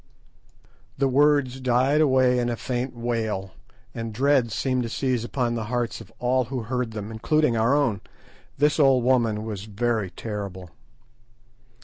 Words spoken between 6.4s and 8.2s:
who heard them, including our own.